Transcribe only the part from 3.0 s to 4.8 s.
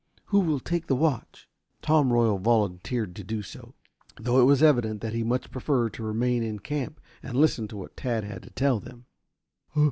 to do so, though it was